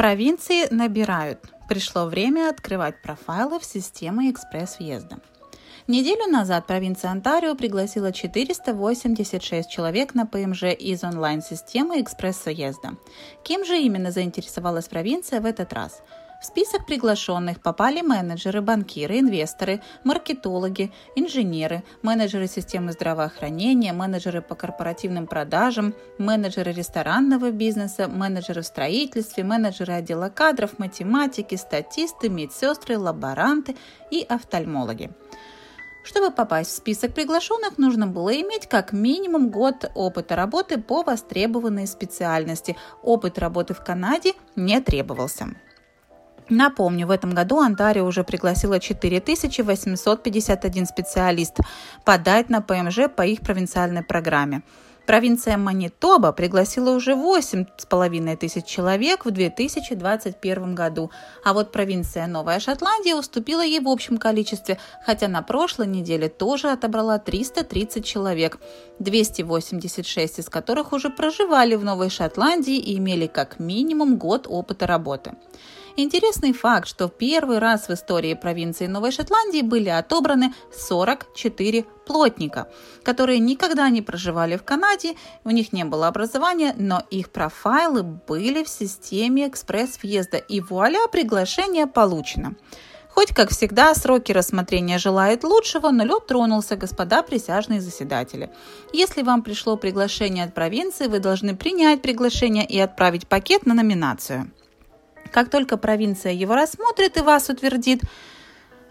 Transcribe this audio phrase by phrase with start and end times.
[0.00, 1.40] Провинции набирают.
[1.68, 5.18] Пришло время открывать профайлы в систему экспресс-въезда.
[5.88, 12.96] Неделю назад провинция Онтарио пригласила 486 человек на ПМЖ из онлайн-системы экспресс-въезда.
[13.42, 16.00] Кем же именно заинтересовалась провинция в этот раз–
[16.40, 25.26] в список приглашенных попали менеджеры, банкиры, инвесторы, маркетологи, инженеры, менеджеры системы здравоохранения, менеджеры по корпоративным
[25.26, 33.76] продажам, менеджеры ресторанного бизнеса, менеджеры в строительстве, менеджеры отдела кадров, математики, статисты, медсестры, лаборанты
[34.10, 35.10] и офтальмологи.
[36.02, 41.86] Чтобы попасть в список приглашенных, нужно было иметь как минимум год опыта работы по востребованной
[41.86, 42.78] специальности.
[43.02, 45.48] Опыт работы в Канаде не требовался.
[46.50, 51.58] Напомню, в этом году Онтарио уже пригласила 4851 специалист
[52.04, 54.62] подать на ПМЖ по их провинциальной программе.
[55.06, 61.10] Провинция Манитоба пригласила уже 8,5 тысяч человек в 2021 году,
[61.44, 66.70] а вот провинция Новая Шотландия уступила ей в общем количестве, хотя на прошлой неделе тоже
[66.70, 68.58] отобрала 330 человек,
[68.98, 75.32] 286 из которых уже проживали в Новой Шотландии и имели как минимум год опыта работы.
[75.96, 82.68] Интересный факт, что в первый раз в истории провинции Новой Шотландии были отобраны 44 плотника,
[83.02, 88.62] которые никогда не проживали в Канаде, у них не было образования, но их профайлы были
[88.64, 92.54] в системе экспресс-въезда, и вуаля, приглашение получено.
[93.10, 98.50] Хоть, как всегда, сроки рассмотрения желают лучшего, но лед тронулся, господа присяжные заседатели.
[98.92, 104.50] Если вам пришло приглашение от провинции, вы должны принять приглашение и отправить пакет на номинацию.
[105.32, 108.02] Как только провинция его рассмотрит и вас утвердит,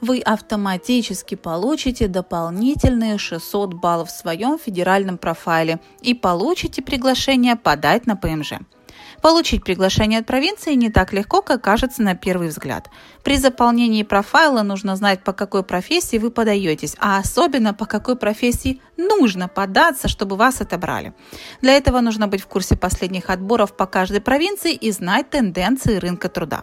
[0.00, 8.16] вы автоматически получите дополнительные 600 баллов в своем федеральном профайле и получите приглашение подать на
[8.16, 8.54] ПМЖ.
[9.22, 12.88] Получить приглашение от провинции не так легко, как кажется на первый взгляд.
[13.24, 18.80] При заполнении профайла нужно знать, по какой профессии вы подаетесь, а особенно по какой профессии
[18.96, 21.12] нужно податься, чтобы вас отобрали.
[21.60, 26.28] Для этого нужно быть в курсе последних отборов по каждой провинции и знать тенденции рынка
[26.28, 26.62] труда.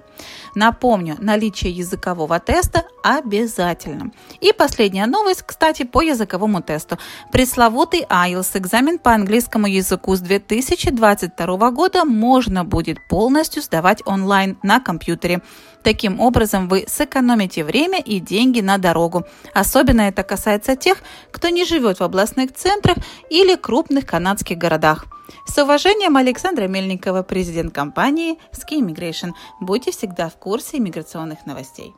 [0.53, 4.11] Напомню, наличие языкового теста обязательно.
[4.41, 6.97] И последняя новость, кстати, по языковому тесту.
[7.31, 12.05] Пресловутый IELTS, экзамен по английскому языку с 2022 года,
[12.45, 15.41] можно будет полностью сдавать онлайн на компьютере.
[15.83, 19.23] Таким образом, вы сэкономите время и деньги на дорогу.
[19.53, 20.97] Особенно это касается тех,
[21.31, 22.97] кто не живет в областных центрах
[23.31, 25.05] или крупных канадских городах.
[25.47, 29.31] С уважением, Александра Мельникова, президент компании Ski Immigration.
[29.59, 31.95] Будьте всегда в курсе иммиграционных новостей.